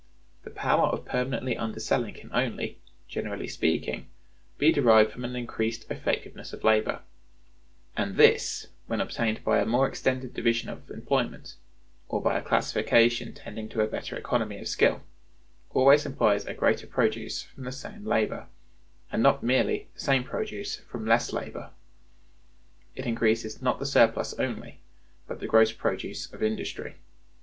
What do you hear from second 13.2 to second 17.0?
tending to a better economy of skill, always implies a greater